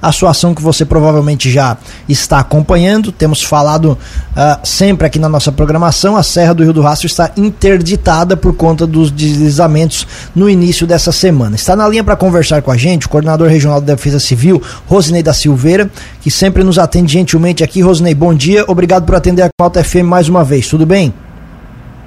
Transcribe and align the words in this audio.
a 0.00 0.12
sua 0.12 0.30
ação 0.30 0.54
que 0.54 0.62
você 0.62 0.84
provavelmente 0.84 1.50
já 1.50 1.76
está 2.08 2.38
acompanhando. 2.38 3.12
Temos 3.12 3.42
falado 3.42 3.92
uh, 3.92 4.66
sempre 4.66 5.06
aqui 5.06 5.18
na 5.18 5.28
nossa 5.28 5.52
programação, 5.52 6.16
a 6.16 6.22
Serra 6.22 6.54
do 6.54 6.62
Rio 6.62 6.72
do 6.72 6.80
Rastro 6.80 7.06
está 7.06 7.30
interditada 7.36 8.36
por 8.36 8.54
conta 8.54 8.86
dos 8.86 9.10
deslizamentos 9.10 10.06
no 10.34 10.48
início 10.48 10.86
dessa 10.86 11.12
semana. 11.12 11.56
Está 11.56 11.76
na 11.76 11.88
linha 11.88 12.04
para 12.04 12.16
conversar 12.16 12.62
com 12.62 12.70
a 12.70 12.76
gente 12.76 13.06
o 13.06 13.08
coordenador 13.08 13.48
regional 13.48 13.80
da 13.80 13.94
Defesa 13.94 14.18
Civil, 14.18 14.62
Rosinei 14.86 15.22
da 15.22 15.32
Silveira, 15.32 15.90
que 16.20 16.30
sempre 16.30 16.62
nos 16.64 16.78
atende 16.78 17.12
gentilmente 17.12 17.62
aqui. 17.62 17.80
Rosinei, 17.80 18.14
bom 18.14 18.34
dia, 18.34 18.64
obrigado 18.66 19.04
por 19.04 19.14
atender 19.14 19.42
a 19.42 19.48
Malta 19.60 19.82
FM 19.82 20.04
mais 20.04 20.28
uma 20.28 20.44
vez, 20.44 20.68
tudo 20.68 20.86
bem? 20.86 21.12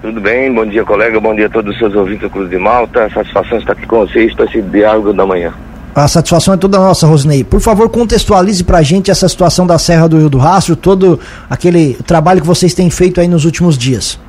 Tudo 0.01 0.19
bem, 0.19 0.53
bom 0.53 0.65
dia 0.65 0.83
colega, 0.83 1.17
bom 1.17 1.33
dia 1.33 1.45
a 1.45 1.49
todos 1.49 1.71
os 1.71 1.79
seus 1.79 1.95
ouvintes 1.95 2.23
da 2.23 2.29
Cruz 2.29 2.49
de 2.49 2.57
Malta, 2.57 3.09
satisfação 3.13 3.57
estar 3.57 3.71
aqui 3.71 3.87
com 3.87 3.99
vocês 3.99 4.33
para 4.33 4.45
esse 4.45 4.61
diálogo 4.61 5.13
da 5.13 5.25
manhã. 5.25 5.53
A 5.95 6.07
satisfação 6.07 6.55
é 6.55 6.57
toda 6.57 6.79
nossa, 6.79 7.05
Rosinei. 7.05 7.43
Por 7.43 7.61
favor, 7.61 7.87
contextualize 7.87 8.63
para 8.63 8.79
a 8.79 8.81
gente 8.81 9.11
essa 9.11 9.29
situação 9.29 9.67
da 9.67 9.77
Serra 9.77 10.09
do 10.09 10.17
Rio 10.17 10.29
do 10.29 10.39
Rastro, 10.39 10.75
todo 10.75 11.19
aquele 11.47 11.93
trabalho 11.93 12.41
que 12.41 12.47
vocês 12.47 12.73
têm 12.73 12.89
feito 12.89 13.21
aí 13.21 13.27
nos 13.27 13.45
últimos 13.45 13.77
dias. 13.77 14.19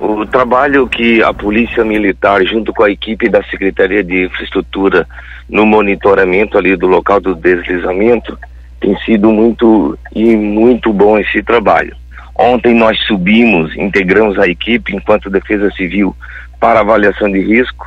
O 0.00 0.24
trabalho 0.24 0.88
que 0.88 1.22
a 1.22 1.34
Polícia 1.34 1.84
Militar, 1.84 2.42
junto 2.46 2.72
com 2.72 2.82
a 2.82 2.90
equipe 2.90 3.28
da 3.28 3.42
Secretaria 3.44 4.02
de 4.02 4.24
Infraestrutura, 4.24 5.06
no 5.50 5.66
monitoramento 5.66 6.56
ali 6.56 6.74
do 6.76 6.86
local 6.86 7.20
do 7.20 7.34
deslizamento, 7.34 8.38
tem 8.80 8.98
sido 9.00 9.30
muito 9.30 9.98
e 10.14 10.34
muito 10.34 10.94
bom 10.94 11.18
esse 11.18 11.42
trabalho. 11.42 11.94
Ontem 12.34 12.74
nós 12.74 12.98
subimos, 13.06 13.76
integramos 13.76 14.38
a 14.38 14.48
equipe 14.48 14.96
enquanto 14.96 15.28
Defesa 15.28 15.70
Civil 15.72 16.16
para 16.58 16.80
avaliação 16.80 17.30
de 17.30 17.40
risco 17.40 17.86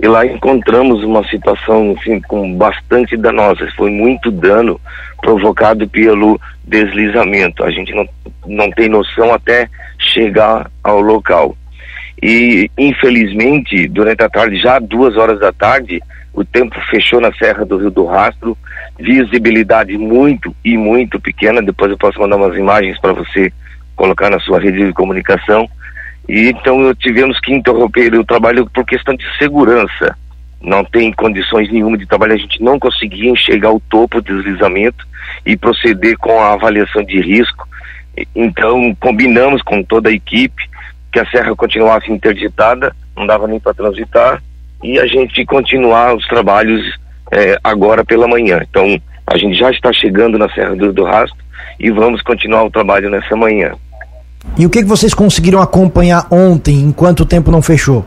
e 0.00 0.06
lá 0.06 0.24
encontramos 0.24 1.02
uma 1.02 1.26
situação 1.28 1.96
assim, 1.98 2.20
com 2.20 2.54
bastante 2.54 3.16
danosa. 3.16 3.68
Foi 3.76 3.90
muito 3.90 4.30
dano 4.30 4.80
provocado 5.20 5.88
pelo 5.88 6.40
deslizamento. 6.64 7.64
A 7.64 7.70
gente 7.70 7.92
não, 7.92 8.08
não 8.46 8.70
tem 8.70 8.88
noção 8.88 9.32
até 9.34 9.68
chegar 9.98 10.70
ao 10.84 11.00
local. 11.00 11.56
E, 12.22 12.70
infelizmente, 12.78 13.88
durante 13.88 14.22
a 14.22 14.28
tarde, 14.28 14.56
já 14.58 14.78
duas 14.78 15.16
horas 15.16 15.40
da 15.40 15.52
tarde, 15.52 16.00
o 16.32 16.44
tempo 16.44 16.76
fechou 16.90 17.20
na 17.20 17.32
Serra 17.32 17.64
do 17.64 17.78
Rio 17.78 17.90
do 17.90 18.04
Rastro, 18.04 18.56
visibilidade 18.98 19.96
muito 19.98 20.54
e 20.64 20.76
muito 20.76 21.20
pequena. 21.20 21.60
Depois 21.60 21.90
eu 21.90 21.98
posso 21.98 22.20
mandar 22.20 22.36
umas 22.36 22.56
imagens 22.56 23.00
para 23.00 23.12
você 23.12 23.52
colocar 23.96 24.30
na 24.30 24.38
sua 24.38 24.60
rede 24.60 24.86
de 24.86 24.92
comunicação. 24.92 25.68
E 26.28 26.48
então 26.48 26.94
tivemos 26.94 27.40
que 27.40 27.54
interromper 27.54 28.14
o 28.14 28.24
trabalho 28.24 28.68
por 28.70 28.84
questão 28.84 29.14
de 29.14 29.24
segurança. 29.38 30.16
Não 30.60 30.84
tem 30.84 31.12
condições 31.12 31.70
nenhuma 31.72 31.96
de 31.96 32.06
trabalho, 32.06 32.34
a 32.34 32.38
gente 32.38 32.62
não 32.62 32.78
conseguia 32.78 33.30
enxergar 33.30 33.72
o 33.72 33.80
topo 33.80 34.20
do 34.20 34.34
deslizamento 34.34 35.06
e 35.46 35.56
proceder 35.56 36.18
com 36.18 36.38
a 36.40 36.52
avaliação 36.52 37.02
de 37.04 37.20
risco. 37.20 37.66
Então 38.34 38.94
combinamos 39.00 39.62
com 39.62 39.82
toda 39.82 40.10
a 40.10 40.12
equipe 40.12 40.68
que 41.12 41.20
a 41.20 41.26
serra 41.30 41.54
continuasse 41.56 42.10
interditada, 42.12 42.94
não 43.16 43.26
dava 43.26 43.46
nem 43.46 43.58
para 43.58 43.72
transitar, 43.72 44.42
e 44.82 44.98
a 44.98 45.06
gente 45.06 45.44
continuar 45.46 46.14
os 46.14 46.26
trabalhos 46.26 46.82
é, 47.32 47.56
agora 47.62 48.04
pela 48.04 48.28
manhã. 48.28 48.60
Então 48.68 49.00
a 49.26 49.36
gente 49.36 49.58
já 49.58 49.70
está 49.70 49.92
chegando 49.92 50.38
na 50.38 50.48
Serra 50.50 50.74
do, 50.74 50.92
do 50.92 51.04
Rastro 51.04 51.38
e 51.78 51.90
vamos 51.90 52.22
continuar 52.22 52.64
o 52.64 52.70
trabalho 52.70 53.10
nessa 53.10 53.36
manhã. 53.36 53.72
E 54.56 54.66
o 54.66 54.70
que, 54.70 54.82
que 54.82 54.88
vocês 54.88 55.14
conseguiram 55.14 55.60
acompanhar 55.60 56.26
ontem, 56.30 56.80
enquanto 56.80 57.20
o 57.20 57.26
tempo 57.26 57.50
não 57.50 57.62
fechou? 57.62 58.04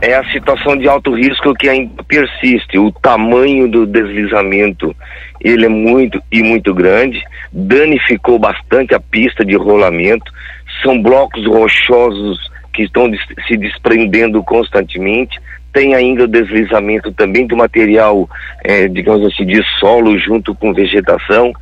É 0.00 0.14
a 0.14 0.24
situação 0.32 0.76
de 0.76 0.88
alto 0.88 1.14
risco 1.14 1.54
que 1.54 1.68
ainda 1.68 2.02
persiste. 2.02 2.76
O 2.76 2.90
tamanho 2.90 3.68
do 3.68 3.86
deslizamento, 3.86 4.94
ele 5.40 5.66
é 5.66 5.68
muito 5.68 6.20
e 6.32 6.42
muito 6.42 6.74
grande, 6.74 7.22
danificou 7.52 8.36
bastante 8.36 8.94
a 8.96 9.00
pista 9.00 9.44
de 9.44 9.54
rolamento. 9.54 10.32
São 10.82 11.00
blocos 11.00 11.46
rochosos 11.46 12.50
que 12.74 12.82
estão 12.82 13.08
se 13.46 13.56
desprendendo 13.56 14.42
constantemente. 14.42 15.38
Tem 15.72 15.94
ainda 15.94 16.24
o 16.24 16.28
deslizamento 16.28 17.12
também 17.12 17.46
do 17.46 17.56
material, 17.56 18.28
é, 18.64 18.88
digamos 18.88 19.24
assim, 19.24 19.46
de 19.46 19.62
solo 19.78 20.18
junto 20.18 20.52
com 20.54 20.74
vegetação. 20.74 21.52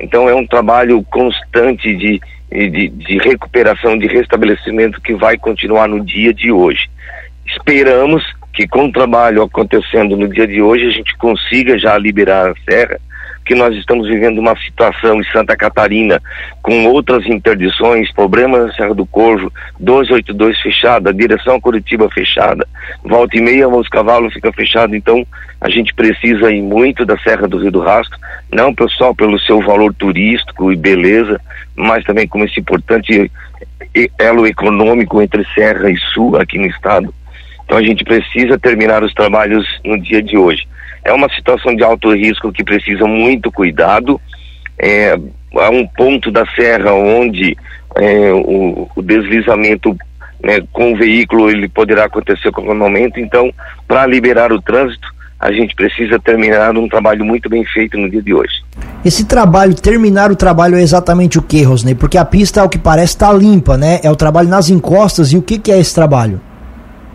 Então 0.00 0.28
é 0.28 0.34
um 0.34 0.46
trabalho 0.46 1.02
constante 1.04 1.94
de 1.96 2.20
de, 2.50 2.88
de 2.88 3.18
recuperação, 3.18 3.98
de 3.98 4.06
restabelecimento 4.06 5.00
que 5.00 5.14
vai 5.14 5.36
continuar 5.36 5.88
no 5.88 6.04
dia 6.04 6.32
de 6.32 6.50
hoje. 6.50 6.88
Esperamos 7.46 8.24
que 8.52 8.66
com 8.66 8.86
o 8.86 8.92
trabalho 8.92 9.42
acontecendo 9.42 10.16
no 10.16 10.28
dia 10.28 10.46
de 10.46 10.60
hoje 10.60 10.86
a 10.86 10.90
gente 10.90 11.16
consiga 11.16 11.78
já 11.78 11.96
liberar 11.96 12.50
a 12.50 12.54
serra, 12.68 12.98
que 13.48 13.54
nós 13.54 13.74
estamos 13.74 14.06
vivendo 14.06 14.40
uma 14.40 14.54
situação 14.56 15.18
em 15.18 15.24
Santa 15.32 15.56
Catarina 15.56 16.20
com 16.60 16.84
outras 16.84 17.24
interdições, 17.24 18.12
problemas 18.12 18.66
na 18.66 18.72
Serra 18.74 18.94
do 18.94 19.06
Corvo, 19.06 19.50
282 19.80 20.60
fechada, 20.60 21.14
direção 21.14 21.58
Curitiba 21.58 22.10
fechada, 22.10 22.68
volta 23.02 23.38
e 23.38 23.40
meia 23.40 23.66
os 23.66 23.88
cavalos 23.88 24.34
fica 24.34 24.52
fechado, 24.52 24.94
então 24.94 25.26
a 25.62 25.70
gente 25.70 25.94
precisa 25.94 26.52
ir 26.52 26.60
muito 26.60 27.06
da 27.06 27.16
Serra 27.20 27.48
do 27.48 27.56
Rio 27.56 27.72
do 27.72 27.80
Rastro, 27.80 28.18
não 28.52 28.74
só 28.90 29.14
pelo 29.14 29.40
seu 29.40 29.62
valor 29.62 29.94
turístico 29.94 30.70
e 30.70 30.76
beleza, 30.76 31.40
mas 31.74 32.04
também 32.04 32.28
como 32.28 32.44
esse 32.44 32.60
importante 32.60 33.32
elo 34.18 34.46
econômico 34.46 35.22
entre 35.22 35.42
Serra 35.54 35.90
e 35.90 35.96
Sul 36.12 36.36
aqui 36.36 36.58
no 36.58 36.66
estado. 36.66 37.14
Então 37.64 37.78
a 37.78 37.82
gente 37.82 38.04
precisa 38.04 38.58
terminar 38.58 39.02
os 39.02 39.14
trabalhos 39.14 39.66
no 39.82 39.98
dia 39.98 40.22
de 40.22 40.36
hoje. 40.36 40.67
É 41.04 41.12
uma 41.12 41.28
situação 41.34 41.74
de 41.74 41.82
alto 41.82 42.12
risco 42.14 42.52
que 42.52 42.64
precisa 42.64 43.06
muito 43.06 43.50
cuidado. 43.50 44.20
É, 44.78 45.18
há 45.56 45.70
um 45.70 45.86
ponto 45.86 46.30
da 46.30 46.44
serra 46.54 46.92
onde 46.92 47.56
é, 47.96 48.32
o, 48.32 48.88
o, 48.94 49.02
deslizamento 49.02 49.96
né, 50.42 50.62
com 50.72 50.92
o 50.92 50.96
veículo 50.96 51.50
ele 51.50 51.68
poderá 51.68 52.04
acontecer 52.04 52.48
a 52.48 52.52
qualquer 52.52 52.74
momento. 52.74 53.18
Então, 53.18 53.52
para 53.86 54.06
liberar 54.06 54.52
o 54.52 54.60
trânsito, 54.60 55.08
a 55.40 55.52
gente 55.52 55.74
precisa 55.74 56.18
terminar 56.18 56.76
um 56.76 56.88
trabalho 56.88 57.24
muito 57.24 57.48
bem 57.48 57.64
feito 57.64 57.96
no 57.96 58.10
dia 58.10 58.22
de 58.22 58.34
hoje. 58.34 58.54
Esse 59.04 59.24
trabalho, 59.24 59.74
terminar 59.74 60.32
o 60.32 60.36
trabalho 60.36 60.76
é 60.76 60.82
exatamente 60.82 61.38
o 61.38 61.42
que, 61.42 61.62
Rosney? 61.62 61.94
Porque 61.94 62.18
a 62.18 62.24
pista, 62.24 62.60
ao 62.60 62.68
que 62.68 62.78
parece, 62.78 63.14
está 63.14 63.32
limpa, 63.32 63.76
né? 63.76 64.00
É 64.02 64.10
o 64.10 64.16
trabalho 64.16 64.48
nas 64.48 64.68
encostas. 64.68 65.32
E 65.32 65.36
o 65.36 65.42
que, 65.42 65.58
que 65.58 65.70
é 65.70 65.78
esse 65.78 65.94
trabalho? 65.94 66.40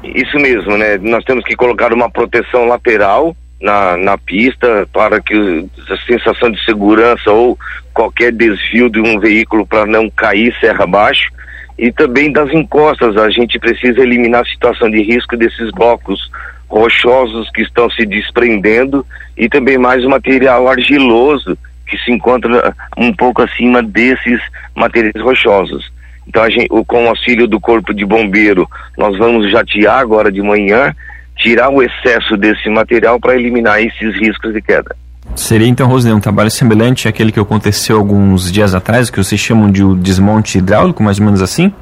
Isso 0.04 0.38
mesmo, 0.38 0.78
né? 0.78 0.98
Nós 0.98 1.24
temos 1.26 1.44
que 1.44 1.56
colocar 1.56 1.94
uma 1.94 2.10
proteção 2.10 2.66
lateral 2.66 3.36
na, 3.64 3.96
na 3.96 4.18
pista 4.18 4.86
para 4.92 5.22
que 5.22 5.66
a 5.90 5.98
sensação 6.06 6.52
de 6.52 6.64
segurança 6.66 7.32
ou 7.32 7.58
qualquer 7.94 8.34
desvio 8.34 8.90
de 8.90 9.00
um 9.00 9.18
veículo 9.20 9.66
para 9.66 9.86
não 9.86 10.10
cair 10.10 10.54
serra 10.60 10.84
abaixo. 10.84 11.32
E 11.80 11.90
também 11.92 12.32
das 12.32 12.52
encostas, 12.52 13.16
a 13.16 13.30
gente 13.30 13.58
precisa 13.58 14.02
eliminar 14.02 14.42
a 14.42 14.46
situação 14.46 14.92
de 14.92 15.02
risco 15.02 15.38
desses 15.38 15.72
blocos 15.72 16.30
rochosos 16.68 17.50
que 17.52 17.62
estão 17.62 17.90
se 17.90 18.06
desprendendo 18.06 19.06
e 19.38 19.48
também 19.48 19.78
mais 19.78 20.04
o 20.04 20.10
material 20.10 20.68
argiloso 20.68 21.58
que 21.88 21.98
se 22.00 22.12
encontra 22.12 22.76
um 22.98 23.14
pouco 23.14 23.44
acima 23.44 23.82
desses 23.82 24.42
materiais 24.76 25.24
rochosos. 25.24 25.92
Então, 26.28 26.50
gente, 26.50 26.68
com 26.68 27.06
o 27.06 27.10
auxílio 27.10 27.48
do 27.48 27.60
Corpo 27.60 27.94
de 27.94 28.06
Bombeiro, 28.06 28.68
nós 28.98 29.18
vamos 29.18 29.52
jatear 29.52 30.00
agora 30.00 30.32
de 30.32 30.42
manhã, 30.42 30.94
tirar 31.38 31.70
o 31.70 31.82
excesso 31.82 32.38
desse 32.38 32.70
material 32.70 33.20
para 33.20 33.36
eliminar 33.36 33.82
esses 33.82 34.16
riscos 34.20 34.54
de 34.54 34.62
queda. 34.62 34.96
Seria 35.36 35.68
então, 35.68 35.88
Rosane, 35.88 36.14
um 36.14 36.20
trabalho 36.20 36.52
semelhante 36.52 37.08
àquele 37.08 37.32
que 37.32 37.40
aconteceu 37.40 37.98
alguns 37.98 38.52
dias 38.52 38.76
atrás, 38.76 39.10
que 39.10 39.18
vocês 39.18 39.40
chamam 39.42 39.72
de 39.72 39.84
desmonte 39.96 40.58
hidráulico, 40.58 41.02
mais 41.02 41.20
ou 41.20 41.26
menos 41.26 41.42
assim? 41.42 41.74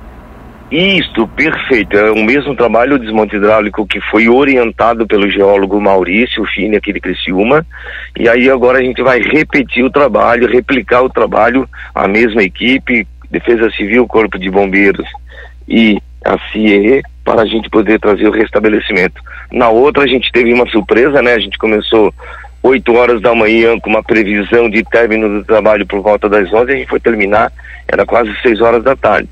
Isto, 0.71 1.27
perfeito. 1.27 1.97
É 1.97 2.11
o 2.11 2.23
mesmo 2.23 2.55
trabalho 2.55 2.97
de 2.97 3.05
desmonte 3.05 3.35
hidráulico 3.35 3.85
que 3.85 3.99
foi 3.99 4.29
orientado 4.29 5.05
pelo 5.05 5.29
geólogo 5.29 5.81
Maurício 5.81 6.45
Fini 6.45 6.77
aqui 6.77 6.93
de 6.93 7.01
Criciúma. 7.01 7.65
E 8.17 8.29
aí 8.29 8.49
agora 8.49 8.79
a 8.79 8.81
gente 8.81 9.03
vai 9.03 9.19
repetir 9.19 9.83
o 9.83 9.91
trabalho, 9.91 10.47
replicar 10.47 11.01
o 11.01 11.09
trabalho, 11.09 11.67
a 11.93 12.07
mesma 12.07 12.41
equipe, 12.41 13.05
Defesa 13.29 13.69
Civil, 13.71 14.07
Corpo 14.07 14.39
de 14.39 14.49
Bombeiros 14.49 15.07
e 15.67 16.01
a 16.23 16.37
CIE, 16.51 17.01
para 17.23 17.41
a 17.41 17.45
gente 17.45 17.69
poder 17.69 17.99
trazer 17.99 18.27
o 18.27 18.31
restabelecimento. 18.31 19.21
Na 19.51 19.69
outra 19.69 20.03
a 20.03 20.07
gente 20.07 20.31
teve 20.31 20.53
uma 20.53 20.67
surpresa, 20.67 21.21
né? 21.21 21.33
A 21.33 21.39
gente 21.39 21.57
começou 21.57 22.13
8 22.63 22.93
horas 22.93 23.21
da 23.21 23.33
manhã 23.33 23.79
com 23.79 23.89
uma 23.89 24.03
previsão 24.03 24.69
de 24.69 24.83
término 24.83 25.27
do 25.29 25.45
trabalho 25.45 25.85
por 25.85 26.01
volta 26.01 26.29
das 26.29 26.51
11 26.51 26.71
e 26.71 26.73
a 26.73 26.77
gente 26.77 26.89
foi 26.89 26.99
terminar, 26.99 27.51
era 27.87 28.05
quase 28.05 28.31
6 28.41 28.61
horas 28.61 28.83
da 28.83 28.95
tarde. 28.95 29.29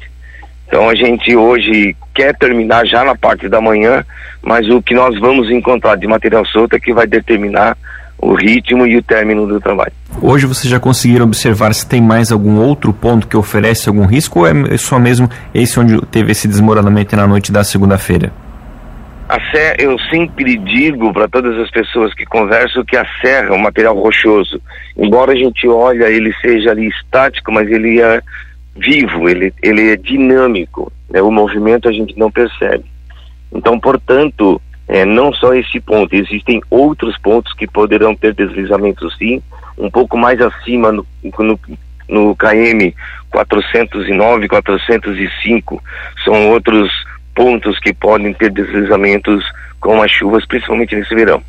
Então 0.67 0.89
a 0.89 0.95
gente 0.95 1.35
hoje 1.35 1.95
quer 2.13 2.35
terminar 2.35 2.85
já 2.85 3.03
na 3.03 3.15
parte 3.15 3.47
da 3.49 3.59
manhã, 3.59 4.05
mas 4.41 4.69
o 4.69 4.81
que 4.81 4.93
nós 4.93 5.17
vamos 5.19 5.49
encontrar 5.49 5.95
de 5.95 6.07
material 6.07 6.45
solto 6.45 6.75
é 6.75 6.79
que 6.79 6.93
vai 6.93 7.07
determinar 7.07 7.77
o 8.21 8.33
ritmo 8.33 8.85
e 8.85 8.97
o 8.97 9.03
término 9.03 9.47
do 9.47 9.59
trabalho. 9.59 9.91
Hoje 10.21 10.45
vocês 10.45 10.69
já 10.69 10.79
conseguiram 10.79 11.25
observar 11.25 11.73
se 11.73 11.87
tem 11.87 12.01
mais 12.01 12.31
algum 12.31 12.59
outro 12.59 12.91
ponto 12.91 13.27
que 13.27 13.37
oferece 13.37 13.87
algum 13.87 14.05
risco 14.05 14.39
ou 14.39 14.47
é 14.47 14.77
só 14.77 14.99
mesmo 14.99 15.29
esse 15.53 15.79
onde 15.79 15.99
teve 16.07 16.31
esse 16.31 16.47
desmoronamento 16.47 17.15
na 17.15 17.25
noite 17.25 17.51
da 17.51 17.63
segunda-feira? 17.63 18.31
A 19.29 19.39
serra, 19.51 19.75
eu 19.77 19.97
sempre 20.09 20.57
digo 20.57 21.13
para 21.13 21.27
todas 21.27 21.55
as 21.59 21.69
pessoas 21.69 22.13
que 22.15 22.25
conversam 22.25 22.83
que 22.83 22.97
a 22.97 23.05
serra 23.21 23.49
é 23.49 23.51
um 23.51 23.61
material 23.61 23.95
rochoso. 23.95 24.59
Embora 24.97 25.33
a 25.33 25.35
gente 25.35 25.67
olhe, 25.67 26.03
ele 26.03 26.33
seja 26.41 26.71
ali 26.71 26.87
estático, 26.87 27.51
mas 27.51 27.69
ele 27.69 28.01
é 28.01 28.21
vivo, 28.75 29.29
ele, 29.29 29.53
ele 29.61 29.91
é 29.91 29.95
dinâmico. 29.95 30.91
Né? 31.09 31.21
O 31.21 31.31
movimento 31.31 31.87
a 31.87 31.91
gente 31.91 32.17
não 32.17 32.31
percebe. 32.31 32.83
Então, 33.53 33.79
portanto, 33.79 34.59
é, 34.89 35.05
não 35.05 35.31
só 35.31 35.53
esse 35.53 35.79
ponto, 35.79 36.15
existem 36.15 36.59
outros 36.67 37.15
pontos 37.19 37.53
que 37.53 37.67
poderão 37.67 38.15
ter 38.15 38.33
deslizamento 38.33 39.09
sim, 39.11 39.39
um 39.77 39.89
pouco 39.89 40.17
mais 40.17 40.41
acima 40.41 40.91
no, 40.91 41.05
no, 41.23 41.59
no 42.09 42.35
KM 42.35 42.91
409, 43.29 44.47
405, 44.47 45.83
são 46.25 46.49
outros 46.49 46.91
pontos 47.35 47.79
que 47.79 47.93
podem 47.93 48.33
ter 48.33 48.51
deslizamentos 48.51 49.45
com 49.79 50.01
as 50.01 50.09
chuvas, 50.09 50.43
principalmente 50.47 50.95
nesse 50.95 51.13
verão. 51.13 51.39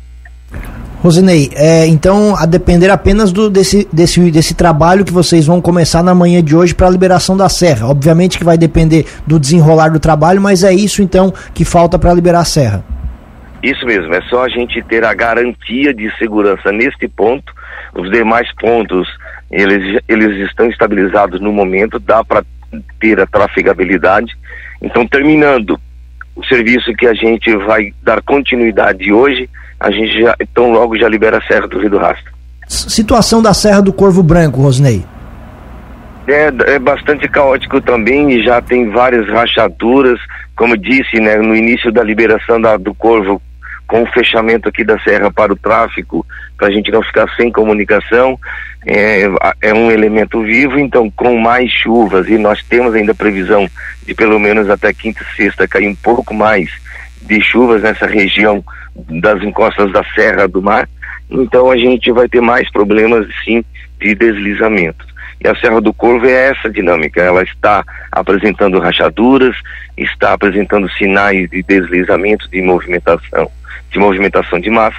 Rosinei, 1.01 1.49
é, 1.55 1.87
então, 1.87 2.35
a 2.37 2.45
depender 2.45 2.91
apenas 2.91 3.31
do, 3.31 3.49
desse, 3.49 3.87
desse, 3.91 4.29
desse 4.29 4.53
trabalho 4.53 5.03
que 5.03 5.11
vocês 5.11 5.47
vão 5.47 5.59
começar 5.59 6.03
na 6.03 6.13
manhã 6.13 6.43
de 6.43 6.55
hoje 6.55 6.75
para 6.75 6.85
a 6.85 6.91
liberação 6.91 7.35
da 7.35 7.49
serra. 7.49 7.87
Obviamente 7.87 8.37
que 8.37 8.43
vai 8.43 8.55
depender 8.55 9.07
do 9.25 9.39
desenrolar 9.39 9.89
do 9.89 9.99
trabalho, 9.99 10.39
mas 10.39 10.63
é 10.63 10.71
isso 10.71 11.01
então 11.01 11.33
que 11.55 11.65
falta 11.65 11.97
para 11.97 12.13
liberar 12.13 12.41
a 12.41 12.45
serra. 12.45 12.85
Isso 13.63 13.85
mesmo, 13.85 14.13
é 14.13 14.21
só 14.23 14.45
a 14.45 14.49
gente 14.49 14.81
ter 14.83 15.03
a 15.03 15.13
garantia 15.13 15.93
de 15.93 16.09
segurança 16.17 16.71
neste 16.71 17.07
ponto. 17.07 17.53
Os 17.93 18.09
demais 18.09 18.51
pontos, 18.55 19.07
eles, 19.51 20.01
eles 20.07 20.49
estão 20.49 20.67
estabilizados 20.67 21.39
no 21.39 21.51
momento, 21.51 21.99
dá 21.99 22.23
para 22.23 22.43
ter 22.99 23.19
a 23.19 23.27
trafegabilidade. 23.27 24.35
Então, 24.81 25.05
terminando 25.05 25.79
o 26.35 26.43
serviço 26.45 26.93
que 26.93 27.05
a 27.05 27.13
gente 27.13 27.55
vai 27.57 27.93
dar 28.01 28.21
continuidade 28.21 29.11
hoje, 29.11 29.49
a 29.79 29.91
gente 29.91 30.21
já, 30.21 30.35
então 30.39 30.71
logo 30.71 30.97
já 30.97 31.07
libera 31.07 31.37
a 31.37 31.41
Serra 31.41 31.67
do 31.67 31.79
Rio 31.79 31.89
do 31.89 31.97
Rastro. 31.97 32.31
Situação 32.67 33.41
da 33.41 33.53
Serra 33.53 33.81
do 33.81 33.91
Corvo 33.91 34.23
Branco, 34.23 34.61
Rosnei. 34.61 35.03
É, 36.27 36.75
é 36.75 36.79
bastante 36.79 37.27
caótico 37.27 37.81
também 37.81 38.41
já 38.43 38.61
tem 38.61 38.89
várias 38.89 39.27
rachaduras, 39.27 40.19
como 40.55 40.77
disse, 40.77 41.19
né, 41.19 41.37
no 41.37 41.55
início 41.55 41.91
da 41.91 42.03
liberação 42.03 42.61
da, 42.61 42.77
do 42.77 42.93
Corvo, 42.93 43.41
com 43.91 44.03
o 44.03 44.11
fechamento 44.13 44.69
aqui 44.69 44.85
da 44.85 44.97
serra 44.99 45.29
para 45.29 45.51
o 45.51 45.55
tráfico, 45.57 46.25
para 46.57 46.69
a 46.69 46.71
gente 46.71 46.89
não 46.89 47.03
ficar 47.03 47.27
sem 47.35 47.51
comunicação, 47.51 48.39
é, 48.85 49.23
é, 49.61 49.73
um 49.73 49.91
elemento 49.91 50.41
vivo, 50.43 50.79
então 50.79 51.11
com 51.11 51.37
mais 51.37 51.69
chuvas, 51.69 52.29
e 52.29 52.37
nós 52.37 52.63
temos 52.63 52.95
ainda 52.95 53.13
previsão 53.13 53.69
de 54.05 54.15
pelo 54.15 54.39
menos 54.39 54.69
até 54.69 54.93
quinta 54.93 55.21
e 55.21 55.35
sexta 55.35 55.67
cair 55.67 55.89
um 55.89 55.95
pouco 55.95 56.33
mais 56.33 56.71
de 57.23 57.41
chuvas 57.41 57.81
nessa 57.81 58.07
região 58.07 58.63
das 58.95 59.43
encostas 59.43 59.91
da 59.91 60.05
Serra 60.15 60.47
do 60.47 60.61
Mar, 60.61 60.87
então 61.29 61.69
a 61.69 61.75
gente 61.75 62.13
vai 62.13 62.29
ter 62.29 62.39
mais 62.39 62.71
problemas 62.71 63.27
sim 63.43 63.61
de 63.99 64.15
deslizamento. 64.15 65.05
E 65.43 65.49
a 65.49 65.55
Serra 65.55 65.81
do 65.81 65.93
Corvo 65.93 66.25
é 66.27 66.51
essa 66.51 66.69
dinâmica, 66.69 67.21
ela 67.21 67.43
está 67.43 67.83
apresentando 68.09 68.79
rachaduras, 68.79 69.57
está 69.97 70.31
apresentando 70.31 70.89
sinais 70.91 71.49
de 71.49 71.61
deslizamento, 71.61 72.49
de 72.49 72.61
movimentação 72.61 73.51
de 73.91 73.99
movimentação 73.99 74.59
de 74.59 74.69
massa. 74.69 74.97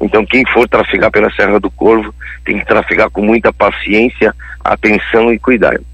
Então, 0.00 0.24
quem 0.24 0.44
for 0.52 0.68
trafegar 0.68 1.10
pela 1.10 1.30
Serra 1.32 1.58
do 1.58 1.70
Corvo 1.70 2.14
tem 2.44 2.58
que 2.58 2.66
trafegar 2.66 3.10
com 3.10 3.22
muita 3.22 3.52
paciência, 3.52 4.34
atenção 4.64 5.32
e 5.32 5.38
cuidado. 5.38 5.84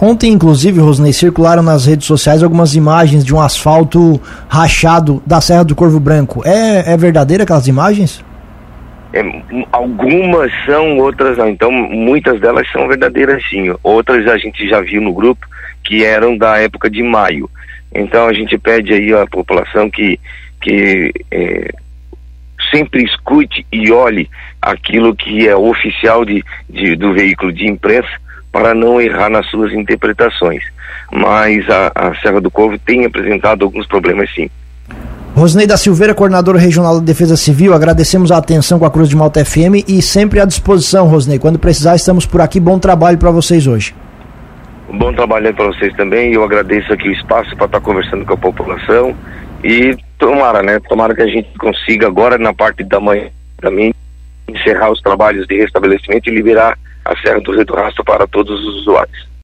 Ontem, 0.00 0.32
inclusive, 0.32 0.80
Rosnei, 0.80 1.12
circularam 1.12 1.62
nas 1.62 1.86
redes 1.86 2.06
sociais 2.06 2.42
algumas 2.42 2.74
imagens 2.74 3.24
de 3.24 3.34
um 3.34 3.40
asfalto 3.40 4.20
rachado 4.48 5.22
da 5.26 5.40
Serra 5.40 5.64
do 5.64 5.74
Corvo 5.74 6.00
Branco. 6.00 6.42
É, 6.44 6.92
é 6.92 6.96
verdadeira 6.96 7.44
aquelas 7.44 7.68
imagens? 7.68 8.24
É, 9.12 9.22
algumas 9.72 10.50
são, 10.64 10.98
outras 10.98 11.38
não. 11.38 11.48
Então, 11.48 11.70
muitas 11.70 12.40
delas 12.40 12.66
são 12.72 12.88
verdadeiras 12.88 13.42
sim. 13.48 13.72
Outras 13.82 14.26
a 14.26 14.36
gente 14.36 14.68
já 14.68 14.80
viu 14.80 15.00
no 15.00 15.12
grupo 15.12 15.46
que 15.84 16.04
eram 16.04 16.36
da 16.36 16.58
época 16.58 16.90
de 16.90 17.02
maio. 17.02 17.48
Então, 17.94 18.26
a 18.26 18.32
gente 18.32 18.58
pede 18.58 18.92
aí 18.92 19.12
à 19.14 19.26
população 19.26 19.90
que 19.90 20.20
que 20.60 21.12
é, 21.30 21.74
sempre 22.70 23.04
escute 23.04 23.64
e 23.72 23.90
olhe 23.90 24.28
aquilo 24.60 25.14
que 25.14 25.48
é 25.48 25.56
oficial 25.56 26.24
de, 26.24 26.44
de, 26.68 26.96
do 26.96 27.12
veículo 27.12 27.52
de 27.52 27.66
imprensa 27.66 28.10
para 28.52 28.74
não 28.74 29.00
errar 29.00 29.28
nas 29.28 29.46
suas 29.46 29.72
interpretações. 29.72 30.62
Mas 31.12 31.68
a, 31.68 31.92
a 31.94 32.14
Serra 32.16 32.40
do 32.40 32.50
Corvo 32.50 32.78
tem 32.78 33.04
apresentado 33.04 33.64
alguns 33.64 33.86
problemas 33.86 34.32
sim. 34.34 34.50
Rosnei 35.34 35.66
da 35.66 35.76
Silveira, 35.76 36.14
coordenadora 36.14 36.58
regional 36.58 36.98
da 36.98 37.04
Defesa 37.04 37.36
Civil, 37.36 37.72
agradecemos 37.72 38.32
a 38.32 38.38
atenção 38.38 38.78
com 38.78 38.84
a 38.84 38.90
Cruz 38.90 39.08
de 39.08 39.14
Malta 39.14 39.44
FM 39.44 39.86
e 39.86 40.02
sempre 40.02 40.40
à 40.40 40.44
disposição, 40.44 41.06
Rosnei. 41.06 41.38
Quando 41.38 41.58
precisar, 41.58 41.94
estamos 41.94 42.26
por 42.26 42.40
aqui. 42.40 42.58
Bom 42.58 42.78
trabalho 42.78 43.18
para 43.18 43.30
vocês 43.30 43.66
hoje. 43.66 43.94
bom 44.92 45.12
trabalho 45.12 45.54
para 45.54 45.66
vocês 45.66 45.94
também. 45.94 46.32
Eu 46.32 46.42
agradeço 46.42 46.92
aqui 46.92 47.08
o 47.08 47.12
espaço 47.12 47.54
para 47.54 47.66
estar 47.66 47.80
conversando 47.80 48.24
com 48.24 48.34
a 48.34 48.36
população 48.36 49.14
e 49.62 49.96
tomara, 50.18 50.62
né? 50.62 50.80
Tomara 50.80 51.14
que 51.14 51.22
a 51.22 51.26
gente 51.26 51.48
consiga 51.58 52.06
agora 52.06 52.36
na 52.36 52.52
parte 52.52 52.84
da 52.84 53.00
manhã 53.00 53.30
também 53.60 53.94
encerrar 54.48 54.90
os 54.90 55.00
trabalhos 55.00 55.46
de 55.46 55.56
restabelecimento 55.56 56.28
e 56.28 56.34
liberar 56.34 56.78
a 57.04 57.16
Serra 57.18 57.40
do 57.40 57.52
Rio 57.52 57.64
do 57.64 57.74
Rastro 57.74 58.04
para 58.04 58.26
todos 58.26 58.58
os 58.60 58.76
usuários. 58.82 59.27